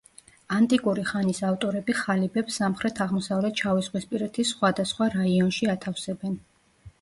[0.53, 6.37] ანტიკური ხანის ავტორები ხალიბებს სამხრეთ-აღმოსავლეთ შავიზღვისპირეთის სხვადასხვა რაიონში ათავსებენ.